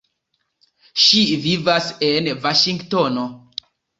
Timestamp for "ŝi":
1.07-1.19